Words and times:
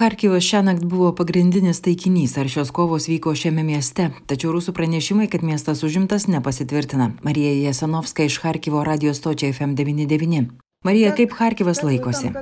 Harkivas 0.00 0.44
šiąnakt 0.48 0.84
buvo 0.88 1.10
pagrindinis 1.12 1.82
taikinys, 1.84 2.38
ar 2.40 2.48
šios 2.48 2.70
kovos 2.72 3.04
vyko 3.10 3.34
šiame 3.36 3.60
mieste, 3.68 4.06
tačiau 4.32 4.54
rusų 4.54 4.72
pranešimai, 4.78 5.26
kad 5.28 5.42
miestas 5.44 5.82
užimtas, 5.84 6.24
nepasitvirtina. 6.34 7.10
Marija 7.26 7.50
Jesanovska 7.66 8.24
iš 8.24 8.38
Harkivo 8.40 8.80
radio 8.88 9.12
stočiai 9.18 9.52
FM99. 9.52 10.46
Marija, 10.88 11.12
kaip 11.18 11.36
Harkivas 11.36 11.82
laikosi? 11.84 12.32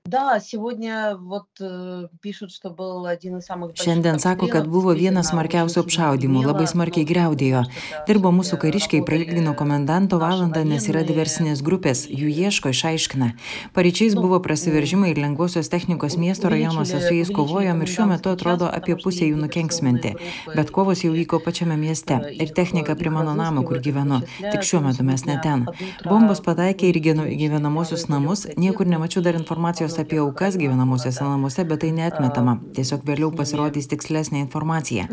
Как 0.00 0.06
Харьков. 0.06 0.06
Э, 0.06 0.06
Тяжелая 0.06 0.06
ночь 0.06 0.06
была, 0.06 0.06
да? 0.06 0.06
Да, 0.06 0.40
сегодня 0.40 1.16
вот 1.16 1.46
э, 1.60 2.06
пишут, 2.20 2.52
что 2.52 2.70
был 2.70 3.06
один 3.06 3.38
из 3.38 3.44
самых 3.44 3.70
больших 3.70 3.86
Šiandien 3.86 4.18
sako, 4.18 4.46
kad 4.46 4.68
buvo 4.68 4.94
vienas 4.94 5.30
smarkiausių 5.30 5.82
apšaudimų, 5.82 6.46
labai 6.46 6.66
smarkiai 6.66 7.04
greudėjo. 7.04 7.64
Dirbo 8.06 8.30
mūsų 8.30 8.58
kariškiai, 8.62 9.02
prailgino 9.02 9.54
komendanto 9.54 10.18
valandą, 10.18 10.62
nes 10.64 10.86
yra 10.88 11.02
diversinės 11.02 11.62
grupės, 11.62 12.06
jų 12.06 12.30
ieško, 12.30 12.70
išaiškina. 12.70 13.32
Paryčiais 13.74 14.14
buvo 14.14 14.38
prasiveržimai 14.38 15.10
ir 15.10 15.18
lengvosios 15.18 15.68
technikos 15.68 16.16
miesto 16.16 16.48
rajonuose 16.48 17.00
su 17.02 17.14
jais 17.14 17.30
kovojom 17.34 17.82
ir 17.82 17.88
šiuo 17.88 18.06
metu 18.06 18.30
atrodo 18.30 18.70
apie 18.70 18.94
pusę 18.94 19.26
jų 19.26 19.40
nukenksminti. 19.42 20.14
Bet 20.54 20.70
kovos 20.70 21.02
jau 21.02 21.12
vyko 21.12 21.42
pačiame 21.42 21.76
mieste 21.76 22.20
ir 22.30 22.54
technika 22.54 22.94
prie 22.94 23.10
mano 23.10 23.34
namo, 23.34 23.66
kur 23.66 23.82
gyvenu. 23.82 24.22
Tik 24.38 24.62
šiuo 24.62 24.84
metu 24.86 25.02
mes 25.02 25.26
ne 25.26 25.40
ten. 25.42 25.66
Bombos 26.06 26.40
pataikė 26.46 26.92
ir 26.92 27.02
į 27.02 27.04
gyvenamosius 27.42 28.06
namus, 28.08 28.46
niekur 28.56 28.86
nemačiau 28.86 29.22
dar 29.26 29.34
informacijos 29.34 29.89
apie 30.01 30.19
aukas 30.21 30.57
gyvenamosiuose 30.59 31.23
namuose, 31.25 31.65
bet 31.67 31.81
tai 31.83 31.91
neatmetama. 31.95 32.57
Tiesiog 32.75 33.03
vėliau 33.07 33.31
pasirodys 33.35 33.89
tikslesnė 33.91 34.41
informacija. 34.43 35.07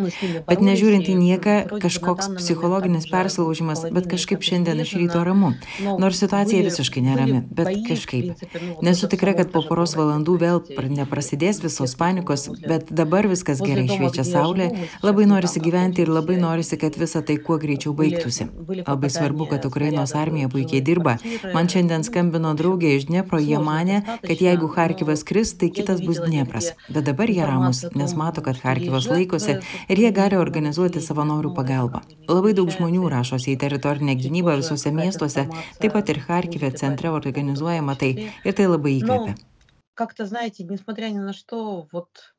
Bet 0.48 0.62
nežiūrint 0.64 1.08
į 1.08 1.16
nieką, 1.18 1.56
kažkoks 1.82 2.30
psichologinis 2.38 3.08
persilaužimas, 3.10 3.86
bet 3.94 4.08
kažkaip 4.10 4.44
šiandien 4.44 4.82
iš 4.84 4.94
ryto 5.00 5.24
ramu. 5.26 5.54
Nors 5.98 6.20
situacija 6.22 6.62
visiškai 6.66 7.02
nerami, 7.04 7.42
bet 7.50 7.72
kažkaip. 7.88 8.44
Nesu 8.84 9.08
tikra, 9.10 9.34
kad 9.38 9.52
po 9.54 9.64
poros 9.66 9.96
valandų 9.98 10.36
vėl 10.42 10.62
neprasidės 10.98 11.62
visos 11.64 11.94
panikos, 11.98 12.48
bet 12.66 12.92
dabar 12.94 13.28
viskas 13.30 13.62
gerai 13.64 13.86
šviečia 13.90 14.24
saulė, 14.26 14.70
labai 15.02 15.26
norisi 15.30 15.62
gyventi 15.64 16.04
ir 16.04 16.12
labai 16.12 16.38
norisi, 16.40 16.78
kad 16.80 16.96
visa 17.00 17.22
tai 17.22 17.38
kuo 17.42 17.58
greičiau 17.60 17.94
baigtųsi. 17.98 18.48
Labai 18.84 19.10
svarbu, 19.12 19.48
kad 19.52 19.66
Ukrainos 19.68 20.14
armija 20.18 20.48
puikiai 20.52 20.82
dirba. 20.84 21.16
Man 21.54 21.70
šiandien 21.70 22.04
skambino 22.06 22.54
draugė 22.58 22.94
iš 22.96 23.08
Dnepro, 23.08 23.40
jie 23.42 23.60
mane, 23.62 24.02
kad 24.24 24.42
jeigu 24.42 24.67
Harkivas 24.76 25.24
kris, 25.24 25.54
tai 25.58 25.70
kitas 25.74 26.00
bus 26.04 26.20
Dniepras. 26.22 26.72
Bet 26.88 27.06
dabar 27.08 27.30
jie 27.30 27.44
ramus, 27.46 27.84
nes 27.94 28.14
mato, 28.18 28.44
kad 28.44 28.60
Harkivas 28.62 29.08
laikosi 29.10 29.58
ir 29.88 30.02
jie 30.04 30.12
gali 30.14 30.38
organizuoti 30.38 31.02
savanorių 31.04 31.54
pagalbą. 31.56 32.02
Labai 32.28 32.54
daug 32.58 32.70
žmonių 32.74 33.08
rašosi 33.12 33.54
į 33.54 33.60
teritorinę 33.64 34.16
gynybą 34.18 34.58
visuose 34.62 34.92
miestuose, 34.94 35.46
taip 35.82 35.94
pat 35.96 36.10
ir 36.12 36.22
Harkive 36.28 36.72
centre 36.76 37.12
organizuojama 37.12 37.96
tai 37.98 38.10
ir 38.44 38.58
tai 38.58 38.66
labai 38.68 38.98
įkvepia. 39.00 39.36
Как-то, 39.98 40.26
знаете, 40.26 40.62
несмотря 40.62 41.06
ни 41.10 41.18
на 41.18 41.32
что, 41.32 41.88
вот, 41.90 42.34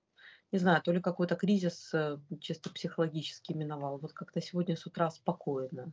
не 0.54 0.60
знаю, 0.60 0.82
то 0.82 0.94
ли 0.94 1.02
какой-то 1.02 1.36
кризис 1.36 1.94
э, 1.94 2.18
чисто 2.40 2.70
психологически 2.70 3.52
миновал, 3.52 3.98
вот 3.98 4.14
как-то 4.14 4.40
сегодня 4.42 4.78
с 4.78 4.86
утра 4.86 5.12
спокойно. 5.12 5.92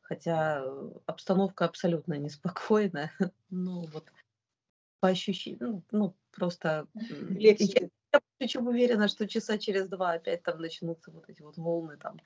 Хотя 0.00 0.62
э, 0.64 0.90
обстановка 1.06 1.64
абсолютно 1.64 2.14
неспокойная. 2.14 3.10
Ну, 3.50 3.86
вот 3.92 4.04
по 5.00 5.08
ощущениям, 5.08 5.58
ну, 5.60 5.82
ну 5.90 6.16
просто 6.32 6.86
я, 7.30 7.54
я 7.58 7.88
причем 8.38 8.66
уверена, 8.66 9.08
что 9.08 9.28
часа 9.28 9.58
через 9.58 9.88
два 9.88 10.12
опять 10.12 10.42
там 10.42 10.60
начнутся 10.60 11.10
вот 11.10 11.28
эти 11.28 11.42
вот 11.42 11.56
волны 11.56 11.96
там 11.96 12.20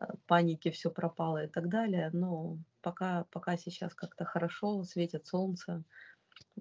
э, 0.00 0.06
паники, 0.26 0.70
все 0.70 0.90
пропало 0.90 1.44
и 1.44 1.48
так 1.48 1.68
далее. 1.68 2.10
Но 2.12 2.58
пока, 2.80 3.26
пока 3.30 3.56
сейчас 3.56 3.94
как-то 3.94 4.24
хорошо, 4.24 4.84
светит 4.84 5.26
солнце. 5.26 5.82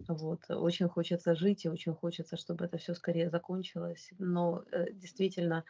Вот. 0.07 0.49
Очень 0.49 0.89
хочется 0.89 1.35
жить 1.35 1.65
и 1.65 1.69
очень 1.69 1.93
хочется, 1.93 2.35
чтобы 2.35 2.65
это 2.65 2.77
все 2.77 2.93
скорее 2.93 3.29
закончилось. 3.29 4.09
Но 4.17 4.63
э, 4.71 4.91
действительно, 4.91 5.63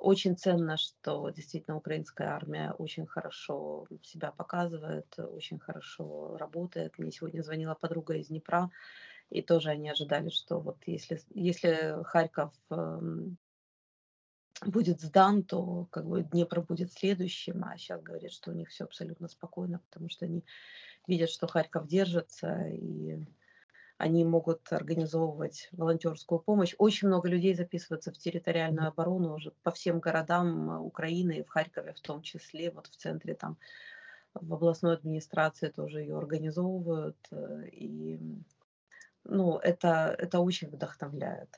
очень 0.00 0.36
ценно, 0.36 0.76
что 0.76 1.28
действительно 1.30 1.76
украинская 1.76 2.28
армия 2.28 2.72
очень 2.78 3.06
хорошо 3.06 3.86
себя 4.02 4.30
показывает, 4.30 5.18
очень 5.18 5.58
хорошо 5.58 6.36
работает. 6.36 6.98
Мне 6.98 7.10
сегодня 7.10 7.42
звонила 7.42 7.74
подруга 7.74 8.14
из 8.14 8.28
Днепра, 8.28 8.70
и 9.30 9.42
тоже 9.42 9.70
они 9.70 9.90
ожидали, 9.90 10.30
что 10.30 10.60
вот 10.60 10.78
если, 10.86 11.20
если 11.34 12.02
Харьков 12.04 12.52
э, 12.70 13.00
будет 14.66 15.00
сдан, 15.00 15.42
то 15.42 15.86
как 15.90 16.06
бы 16.06 16.22
Днепр 16.22 16.62
будет 16.62 16.92
следующим, 16.92 17.64
а 17.64 17.76
сейчас 17.76 18.02
говорят, 18.02 18.32
что 18.32 18.50
у 18.50 18.54
них 18.54 18.68
все 18.70 18.84
абсолютно 18.84 19.28
спокойно, 19.28 19.80
потому 19.90 20.08
что 20.08 20.24
они 20.24 20.44
видят, 21.06 21.30
что 21.30 21.46
Харьков 21.46 21.86
держится, 21.86 22.68
и 22.68 23.18
они 23.98 24.24
могут 24.24 24.72
организовывать 24.72 25.68
волонтерскую 25.72 26.38
помощь. 26.38 26.74
Очень 26.78 27.08
много 27.08 27.28
людей 27.28 27.54
записываются 27.54 28.12
в 28.12 28.18
территориальную 28.18 28.88
оборону 28.88 29.34
уже 29.34 29.50
по 29.64 29.72
всем 29.72 29.98
городам 29.98 30.70
э, 30.70 30.78
Украины, 30.78 31.44
в 31.44 31.48
Харькове 31.50 31.92
в 31.92 32.00
том 32.00 32.22
числе, 32.22 32.70
вот 32.70 32.86
в 32.86 32.96
центре 32.96 33.34
там, 33.34 33.58
в 34.34 34.54
областной 34.54 34.94
администрации 34.94 35.68
тоже 35.68 36.00
ее 36.00 36.16
организовывают. 36.16 37.18
Э, 37.32 37.68
и 37.72 38.20
ну, 39.24 39.58
это, 39.58 40.14
это 40.16 40.38
очень 40.40 40.68
вдохновляет. 40.68 41.50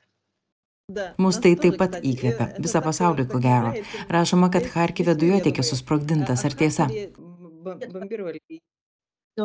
Mus 1.17 1.37
tai 1.39 1.53
taip 1.55 1.77
pat 1.79 1.93
įkvepia, 2.03 2.49
visą 2.59 2.81
pasaulį 2.83 3.23
ko 3.31 3.39
gero. 3.39 3.69
Rašoma, 4.11 4.49
kad 4.51 4.65
Harkive 4.73 5.15
dujotiekis 5.15 5.69
susprogdintas, 5.71 6.43
ar 6.43 6.57
tiesa? 6.59 6.89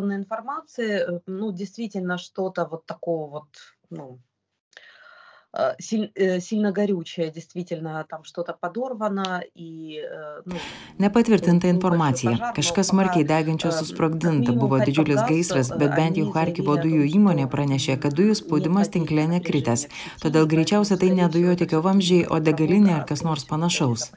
Информации, 0.05 1.23
ну, 1.27 1.53
действительно 1.53 2.19
что-то 2.19 2.65
вот 2.65 2.87
такого 2.87 3.31
вот, 3.31 3.49
ну, 3.91 4.19
сильно 5.79 6.71
горючее, 6.71 7.31
действительно 7.31 8.05
там 8.09 8.25
что-то 8.25 8.53
подорвано 8.53 9.43
и... 9.55 10.03
Nu, 10.45 10.57
Nepatvirtinta 10.99 11.69
informacija. 11.69 12.53
Kažkas 12.55 12.89
smarkiai 12.93 13.25
degančio 13.25 13.73
susprogdinta. 13.73 14.53
Buvo 14.53 14.79
didžiulis 14.79 15.23
gaisras, 15.25 15.71
bet 15.71 15.97
bent 15.97 16.17
jau 16.21 16.29
Harkivo 16.35 16.77
dujų 16.77 17.09
įmonė 17.09 17.49
pranešė, 17.49 17.97
kad 18.01 18.13
dujų 18.13 18.35
spaudimas 18.37 18.89
tinkle 18.93 19.25
nekritęs. 19.33 19.89
Todėl 20.21 20.45
greičiausia 20.45 20.97
tai 21.01 21.11
ne 21.17 21.29
dujotikio 21.29 21.81
vamzdžiai, 21.81 22.27
o 22.29 22.37
degalinė 22.37 22.93
ar 23.01 23.07
kas 23.09 23.25
nors 23.25 23.45
panašaus. 23.49 24.13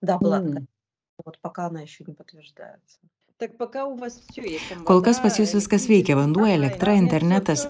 Да, 0.00 0.18
была 0.18 0.40
такая. 0.40 0.66
Вот 1.24 1.38
пока 1.40 1.66
она 1.66 1.80
еще 1.80 2.04
не 2.06 2.14
подтверждается. 2.14 2.98
Kol 4.88 5.02
kas 5.06 5.20
pas 5.24 5.38
jūs 5.40 5.54
viskas 5.58 5.88
veikia- 5.90 6.16
vanduo, 6.20 6.46
elektra, 6.50 6.94
internetas. 7.00 7.68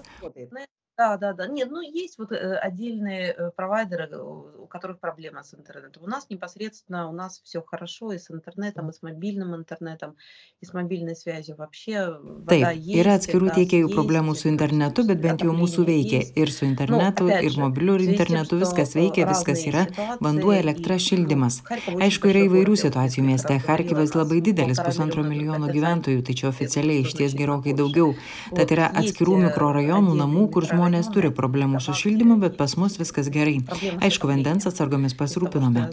Да, 1.00 1.16
да, 1.16 1.32
да. 1.32 1.46
Нет, 1.46 1.70
ну 1.70 1.80
есть 1.80 2.18
вот 2.18 2.30
э, 2.30 2.56
отдельные 2.56 3.32
э, 3.32 3.50
провайдеры, 3.56 4.06
э, 4.12 4.16
у 4.18 4.66
которых 4.66 5.00
проблема 5.00 5.42
с 5.42 5.54
интернетом. 5.54 6.02
У 6.02 6.06
нас 6.06 6.26
непосредственно, 6.28 7.08
у 7.08 7.12
нас 7.12 7.40
все 7.42 7.62
хорошо 7.62 8.12
и 8.12 8.18
с 8.18 8.30
интернетом, 8.30 8.90
и 8.90 8.92
с 8.92 9.00
мобильным 9.00 9.56
интернетом, 9.56 10.16
и 10.60 10.66
с 10.66 10.74
мобильной 10.74 11.16
связью 11.16 11.56
вообще. 11.56 12.18
Taip, 12.46 12.76
yra 12.84 13.14
atskirų 13.16 13.48
tiekėjų 13.56 13.88
problemų 13.94 14.34
su 14.36 14.50
internetu, 14.52 15.06
bet 15.08 15.22
bent 15.24 15.40
jau 15.40 15.54
mūsų 15.56 15.86
veikia. 15.88 16.20
Ir 16.36 16.52
su 16.52 16.66
internetu, 16.68 17.30
ir 17.32 17.56
mobiliu 17.56 17.96
internetu 17.96 18.60
viskas 18.60 18.92
veikia, 18.92 19.24
viskas 19.30 19.64
yra. 19.72 19.86
Vanduo, 20.20 20.52
elektra, 20.52 21.00
šildymas. 21.00 21.62
Aišku, 21.96 22.28
yra 22.34 22.44
įvairių 22.50 22.76
situacijų 22.84 23.24
mieste. 23.24 23.56
Harkivas 23.70 24.12
labai 24.18 24.42
didelis, 24.44 24.84
pusantro 24.84 25.24
milijono 25.24 25.72
gyventojų, 25.72 26.20
tai 26.28 26.36
čia 26.36 26.52
oficialiai 26.52 27.06
iš 27.08 27.16
ties 27.16 27.38
gerokai 27.40 27.72
daugiau. 27.72 28.12
Tad 28.52 28.76
yra 28.76 28.92
atskirų 29.00 29.40
mikrorajonų 29.48 30.20
namų, 30.20 30.46
kur 30.52 30.68
žmonės 30.68 30.83
žmonės 30.84 31.10
turi 31.14 31.30
problemų 31.34 31.80
su 31.80 31.94
šildymu, 31.96 32.38
bet 32.42 32.56
pas 32.60 32.76
mus 32.80 32.98
viskas 33.00 33.30
gerai. 33.32 33.60
Aišku, 34.00 34.30
vandens 34.30 34.68
atsargomis 34.70 35.16
pasirūpinome. 35.18 35.88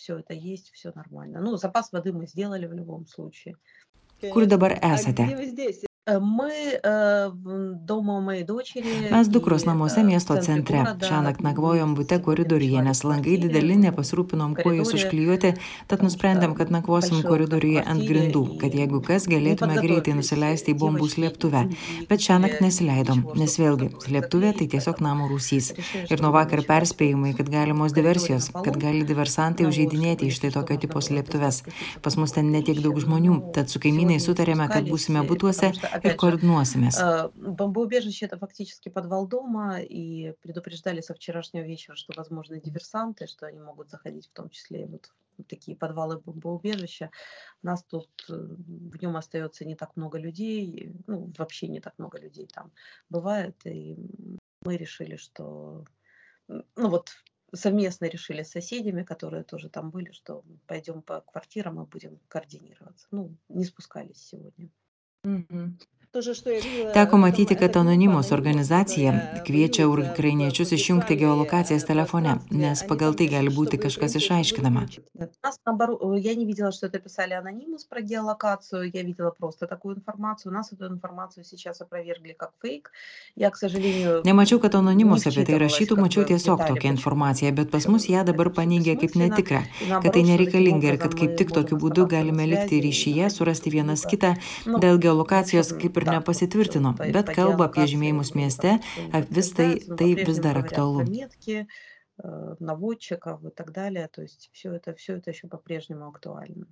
Все 0.00 0.16
это 0.16 0.32
есть, 0.32 0.70
все 0.72 0.92
нормально. 0.94 1.40
Ну, 1.42 1.58
запас 1.58 1.92
воды 1.92 2.14
мы 2.14 2.26
сделали 2.26 2.64
в 2.66 2.72
любом 2.72 3.06
случае. 3.06 3.56
Kur 4.22 4.46
dabar 4.46 4.78
esate? 4.80 5.83
Mes 9.11 9.27
dukros 9.27 9.63
namuose 9.65 10.03
miesto 10.03 10.35
centre. 10.37 10.83
Šiąnakt 11.01 11.41
nakvojom 11.41 11.95
bute 11.97 12.19
koridoriuje, 12.21 12.77
nes 12.85 12.99
langai 13.01 13.39
dideli, 13.41 13.73
nepasirūpinom, 13.87 14.53
kuo 14.59 14.73
jūs 14.75 14.93
užklijuoti, 14.99 15.55
tad 15.89 16.03
nusprendėm, 16.05 16.53
kad 16.59 16.69
nakvosim 16.69 17.23
koridoriuje 17.25 17.81
ant 17.81 18.05
grindų, 18.05 18.43
kad 18.61 18.77
jeigu 18.77 18.99
kas 19.07 19.25
galėtume 19.31 19.79
greitai 19.81 20.13
nusileisti 20.19 20.75
į 20.75 20.77
bombų 20.83 21.07
slėptuvę. 21.15 21.63
Bet 22.11 22.21
šiąnakt 22.27 22.61
nesileidom, 22.61 23.25
nes 23.41 23.57
vėlgi, 23.57 23.89
slėptuvė 24.05 24.53
tai 24.61 24.69
tiesiog 24.75 25.01
namo 25.01 25.25
rūsys. 25.33 25.71
Ir 26.05 26.21
nuo 26.21 26.29
vakar 26.37 26.61
perspėjimai, 26.69 27.33
kad 27.41 27.49
galimos 27.49 27.97
diversijos, 27.97 28.51
kad 28.53 28.77
gali 28.77 29.01
diversantai 29.09 29.65
užeidinėti 29.71 30.29
iš 30.29 30.43
tai 30.45 30.53
tokio 30.53 30.77
tipo 30.85 31.01
slėptuves. 31.01 31.63
Pas 32.05 32.21
mus 32.21 32.37
ten 32.37 32.53
netiek 32.53 32.85
daug 32.85 33.01
žmonių, 33.01 33.41
tad 33.57 33.73
su 33.73 33.81
kaimynai 33.81 34.21
sutarėme, 34.21 34.69
kad 34.69 34.85
būsime 34.85 35.25
būtuose 35.25 35.73
ir 36.03 36.15
koordinuosimės. 36.19 36.97
Бомбоубежище 37.35 38.25
это 38.25 38.37
фактически 38.37 38.89
подвал 38.89 39.27
дома, 39.27 39.79
и 39.79 40.33
предупреждали 40.41 41.01
со 41.01 41.13
вчерашнего 41.13 41.63
вечера, 41.63 41.95
что 41.95 42.13
возможны 42.17 42.59
диверсанты, 42.59 43.27
что 43.27 43.45
они 43.45 43.59
могут 43.59 43.89
заходить 43.89 44.27
в 44.27 44.33
том 44.33 44.49
числе 44.49 44.87
вот 44.87 45.11
такие 45.47 45.77
подвалы 45.77 46.19
бомбоубежища. 46.19 47.11
Нас 47.61 47.83
тут 47.83 48.09
э, 48.29 48.33
в 48.33 49.01
нем 49.01 49.17
остается 49.17 49.65
не 49.65 49.75
так 49.75 49.95
много 49.95 50.17
людей, 50.17 50.93
ну, 51.07 51.31
вообще 51.37 51.67
не 51.67 51.79
так 51.81 51.93
много 51.97 52.19
людей 52.19 52.47
там 52.53 52.71
бывает, 53.09 53.55
и 53.65 53.97
мы 54.61 54.77
решили, 54.77 55.17
что, 55.17 55.85
ну 56.47 56.89
вот 56.89 57.11
совместно 57.53 58.05
решили 58.05 58.43
с 58.43 58.51
соседями, 58.51 59.03
которые 59.03 59.43
тоже 59.43 59.69
там 59.69 59.91
были, 59.91 60.11
что 60.11 60.43
пойдем 60.67 61.01
по 61.01 61.21
квартирам 61.21 61.81
и 61.81 61.85
будем 61.85 62.19
координироваться. 62.27 63.07
Ну, 63.11 63.35
не 63.49 63.65
спускались 63.65 64.27
сегодня. 64.27 64.69
Mm-hmm. 65.25 65.65
Teko 66.93 67.17
matyti, 67.17 67.55
kad 67.55 67.75
anonimos 67.77 68.31
organizacija 68.31 69.13
kviečia 69.47 69.87
ukrainiečius 69.87 70.71
išjungti 70.71 71.15
geolokacijas 71.19 71.85
telefone, 71.85 72.37
nes 72.51 72.83
pagal 72.87 73.15
tai 73.19 73.27
gali 73.27 73.51
būti 73.51 73.79
kažkas 73.81 74.15
išaiškinama. 74.21 74.85
Nemačiau, 84.29 84.61
kad 84.63 84.79
anonimos 84.79 85.27
apie 85.27 85.43
tai 85.49 85.59
rašytų, 85.65 85.99
mačiau 85.99 86.23
tiesiog 86.31 86.63
tokią 86.63 86.93
informaciją, 86.95 87.51
bet 87.59 87.71
pas 87.75 87.89
mus 87.91 88.07
ją 88.07 88.23
dabar 88.23 88.53
paneigia 88.55 88.95
kaip 88.95 89.19
netikrą, 89.19 89.65
kad 89.91 90.09
tai 90.15 90.23
nereikalinga 90.31 90.93
ir 90.93 91.01
kad 91.03 91.19
kaip 91.19 91.35
tik 91.35 91.51
tokiu 91.51 91.79
būdu 91.81 92.07
galime 92.15 92.47
likti 92.47 92.79
ryšyje, 92.87 93.29
surasti 93.35 93.75
vienas 93.75 94.07
kitą 94.07 94.35
dėl 94.79 95.01
geolokacijos 95.01 95.75
kaip 95.75 95.99
ir 95.99 96.04
да, 96.04 96.20
вот, 96.20 96.28
nepasitvirtino, 96.28 96.96
по, 96.96 97.02
bet 97.08 97.26
по 97.26 97.32
kalba 97.32 97.64
apie 97.66 97.84
геолокации 97.86 97.94
žymėjimus 97.94 98.28
вроде 98.30 98.40
mieste, 98.40 98.70
как 98.78 98.82
всё 98.82 99.02
не 99.02 99.10
ap- 99.18 99.30
vis 99.30 99.52
tai, 99.52 99.72
подтверждается, 99.80 99.90
но 99.90 99.96
tai 99.96 100.14
vis 100.14 100.38
по-прежнему 100.38 100.42
dar 100.42 100.54
говорят 100.54 100.74
про 100.74 100.82
aktualu. 100.82 101.10
метки, 101.10 101.66
э, 102.22 102.54
наводчиков 102.60 103.44
и 103.44 103.50
так 103.50 103.72
далее. 103.72 104.08
То 104.12 104.22
есть 104.22 104.50
все 104.52 104.72
это, 104.74 104.94
все 104.94 105.16
это 105.16 105.30
еще 105.30 105.48
по-прежнему 105.48 106.08
актуально. 106.08 106.66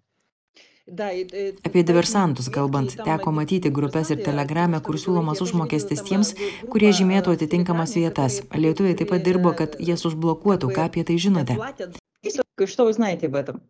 Да, 0.87 1.13
и, 1.13 1.25
э, 1.25 1.53
Apie 1.53 1.71
по 1.71 1.77
этим 1.77 1.85
diversantus 1.95 2.49
метки 2.49 2.53
kalbant, 2.59 2.97
там 2.97 3.07
teko 3.07 3.29
один 3.29 3.35
matyti 3.35 3.69
grupės 3.71 4.09
ir 4.11 4.17
диверсанты, 4.17 4.31
о 4.31 4.33
telegrame, 4.33 4.73
том, 4.81 4.83
kur 4.83 4.97
что 4.97 5.13
вы 5.13 5.19
siūlomas 5.19 5.37
говорите, 5.37 5.39
я 5.39 5.39
тоже 5.39 5.53
видела, 5.53 5.67
užmokestis 5.67 5.97
там 5.97 6.07
tiems, 6.07 6.29
э, 6.35 6.37
гу- 6.63 6.69
kurie 6.73 6.89
группа 6.89 6.99
žymėtų 6.99 7.29
э, 7.29 7.31
в 7.31 7.37
atitinkamas 7.37 7.91
Телеграме, 7.93 8.09
vietas. 8.09 8.33
которые, 8.41 8.61
Lietuviai 8.63 8.95
taip 8.95 9.09
pat 9.09 9.19
которые 9.19 9.25
dirbo, 9.25 9.53
kad 9.57 9.75
э, 9.75 9.85
jas 9.85 10.03
как 10.03 10.13
užblokuotų. 10.13 10.67
Ką 10.73 10.83
бы 10.83 10.89
apie 10.89 11.05
tai 11.05 11.17
žinote? 11.19 11.55
платят. 11.57 11.97
Что 12.67 12.85
вы 12.87 12.93
знаете 12.93 13.27
об 13.27 13.35
этом? 13.37 13.61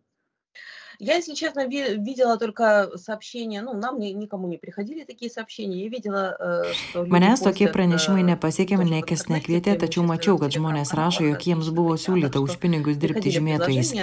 Я, 1.01 1.15
если 1.15 1.33
честно, 1.33 1.65
ви- 1.65 1.95
видела 1.97 2.37
только 2.37 2.89
сообщения, 2.97 3.61
ну, 3.61 3.73
нам 3.73 3.99
ни- 3.99 4.11
никому 4.11 4.49
не 4.49 4.57
приходили 4.57 5.05
такие 5.05 5.31
сообщения. 5.31 5.83
Я 5.83 5.89
видела, 5.89 6.35
э, 6.37 6.73
что 6.73 7.03
люди 7.03 7.13
Manęs 7.15 7.39
tokie 7.41 7.67
постят, 7.67 7.75
pranešimai 7.75 8.19
э, 8.21 8.25
nepasiekė, 8.35 8.75
тоже 8.75 8.83
в 8.87 8.91
niekas 8.91 9.21
интернете, 9.21 9.33
nekvietė, 9.33 9.77
tačiau 9.79 10.03
mačiau, 10.03 10.35
kad 10.37 10.51
žmonės 10.51 10.91
rašo, 10.93 11.23
jog 11.23 11.39
jiems 11.39 11.69
buvo 11.71 11.95
siūlyta 11.95 12.41
už 12.43 12.57
pinigus 12.59 12.97
dirbti 12.97 13.31
žymėtojais. 13.31 13.93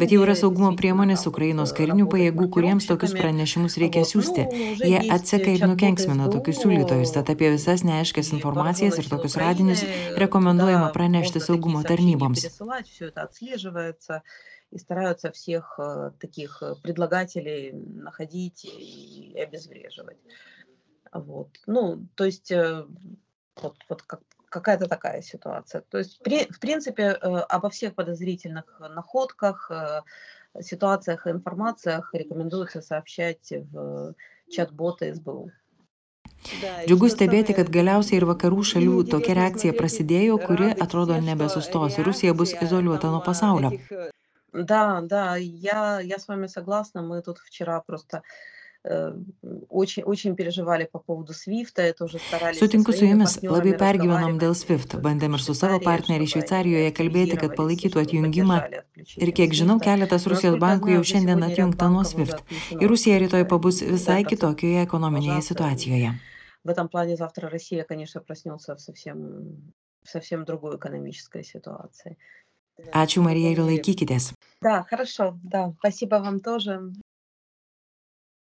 Bet 0.00 0.08
jau 0.10 0.22
yra 0.24 0.32
saugumo 0.34 0.72
priemonės 0.80 1.26
Ukrainos 1.26 1.74
karinių 1.76 2.06
pajėgų, 2.08 2.48
kuriems 2.48 2.86
tokius 2.88 3.12
pranešimus 3.12 3.76
reikia 3.76 4.04
siūsti. 4.08 4.48
Jie 4.80 4.98
atseka 5.12 5.50
ir 5.52 5.60
nukenksmina 5.68 6.32
tokius 6.32 6.64
siūlytojus, 6.64 7.12
tad 7.12 7.28
apie 7.28 7.50
visas 7.52 7.84
neaiškias 7.84 8.32
informacijas 8.32 8.96
ir 8.96 9.04
tokius 9.12 9.36
radinius 9.36 9.84
rekomenduojama 10.16 10.88
pranešti 10.96 11.38
saugumo 11.38 11.82
tarnyboms. 11.84 12.48
И 14.71 14.77
стараются 14.77 15.31
всех 15.31 15.75
э, 15.79 16.11
таких 16.19 16.63
э, 16.63 16.75
предлагателей 16.81 17.73
находить 17.73 18.65
и 18.65 19.35
обезвреживать. 19.37 20.17
Вот. 21.11 21.49
Ну, 21.67 22.07
то 22.15 22.23
есть 22.23 22.51
э, 22.51 22.85
вот, 23.61 23.75
вот 23.89 24.01
как, 24.03 24.21
какая-то 24.49 24.87
такая 24.87 25.21
ситуация. 25.21 25.81
То 25.81 25.97
есть, 25.97 26.19
при- 26.23 26.49
в 26.51 26.59
принципе, 26.59 27.11
обо 27.11 27.69
всех 27.69 27.95
подозрительных 27.95 28.79
находках, 28.79 29.71
ситуациях 30.59 31.27
и 31.27 31.31
информациях 31.31 32.09
рекомендуется 32.13 32.81
сообщать 32.81 33.51
в 33.71 34.15
чат-боты 34.49 35.13
СБУ. 35.13 35.51
Да, 36.61 36.83
и 36.83 36.87
Džiugu 36.87 37.07
что 37.07 37.15
stebėti, 37.15 37.53
kad 37.53 37.69
galiausiai 37.69 38.17
ir 38.17 38.25
vakarų 38.25 38.63
šalių 38.65 38.95
tokia 39.13 39.35
reakcija 39.37 39.75
prasidėjo, 39.77 40.39
kuri 40.41 40.71
atrodo 40.73 41.19
nebesustos 41.21 41.99
ir 41.99 42.07
Rusija 42.07 42.33
bus 42.33 42.55
izoliuota 42.57 43.11
nuo 43.13 43.21
pasaulio. 43.21 43.69
этих, 44.52 44.60
э, 44.60 44.62
Да, 44.64 45.00
да, 45.02 45.36
я, 45.36 46.00
я 46.00 46.18
с 46.18 46.28
вами 46.28 46.46
согласна. 46.46 47.02
Мы 47.02 47.22
тут 47.22 47.38
вчера 47.38 47.80
просто 47.80 48.22
э, 48.84 49.12
очень, 49.68 50.02
очень 50.04 50.34
переживали 50.36 50.84
по 50.90 50.98
поводу 50.98 51.32
Свифта, 51.34 51.86
и 51.88 51.92
тоже 51.92 52.18
старались 52.18 52.58
со 52.58 52.64
Sutinku 52.64 52.92
su 52.92 52.98
своими 52.98 53.24
jumis, 53.24 53.38
labai 53.42 53.72
партнерами 53.74 53.78
pergyvenom 53.78 54.38
dėl 54.38 54.54
разговаривать, 54.54 54.62
SWIFT, 54.62 54.94
э, 54.94 55.00
bandėm 55.00 55.34
ir 55.34 55.40
su 55.40 55.54
savo 55.54 55.78
Швейцарии, 55.78 55.84
partneriais 55.84 56.30
чтобы 56.30 56.46
они 56.46 56.48
Šveicarijoje 56.48 56.90
kalbėti, 56.92 57.36
kad 57.36 57.50
активизировались 57.50 57.52
и 57.52 57.56
palaikytų 57.58 57.98
чтобы 57.98 58.06
atjungimą. 58.06 58.56
поддержали 58.60 58.76
Ir 58.76 58.82
отключение 58.86 59.32
kiek 59.32 59.50
žinau, 59.52 59.76
Свифта. 59.78 59.84
keletas 59.84 60.22
Но, 60.26 60.30
Rusijos 60.30 60.56
насколько 60.56 60.66
bankų 60.66 60.88
знаю, 60.88 60.96
jau 60.96 61.02
уже 61.02 61.12
šiandien 61.12 61.38
сегодня 61.38 61.48
ряд 61.56 61.58
atjungta 61.58 61.88
nuo 61.90 62.02
банков 62.02 62.14
уже 62.14 62.24
SWIFT. 62.24 62.38
отключено 62.38 62.82
Ir 62.82 62.86
от 62.86 62.90
Rusija 62.90 63.16
rytoj 63.18 63.42
Свифта. 63.42 63.50
pabus 63.50 63.76
visai 63.82 64.22
Да, 64.22 64.30
kitokioje 64.30 64.80
ekonominėje 64.86 65.42
пожалуйста. 65.42 65.54
situacijoje. 65.54 66.10
В 66.64 66.68
этом 66.68 66.88
плане 66.88 67.16
завтра 67.16 67.48
Россия, 67.48 67.84
конечно, 67.84 68.20
проснется 68.20 68.74
в 68.76 68.80
совсем, 68.80 69.72
в 70.02 70.08
совсем 70.10 70.44
другой 70.44 70.76
экономической 70.76 71.44
ситуации. 71.44 72.16
Ačiū 72.91 73.23
Marija 73.23 73.51
ir 73.53 73.61
laikykitės. 73.63 74.31
Да, 74.61 74.83
хорошо, 74.89 75.39
да. 75.43 75.73
Спасибо 75.79 76.15
вам 76.15 76.39
тоже. 76.39 76.79